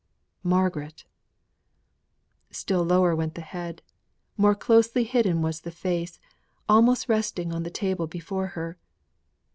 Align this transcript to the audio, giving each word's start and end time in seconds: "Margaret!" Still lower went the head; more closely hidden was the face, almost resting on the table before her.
"Margaret!" 0.41 1.05
Still 2.49 2.81
lower 2.83 3.15
went 3.15 3.35
the 3.35 3.41
head; 3.41 3.83
more 4.35 4.55
closely 4.55 5.03
hidden 5.03 5.43
was 5.43 5.61
the 5.61 5.69
face, 5.69 6.19
almost 6.67 7.07
resting 7.07 7.53
on 7.53 7.61
the 7.61 7.69
table 7.69 8.07
before 8.07 8.47
her. 8.57 8.79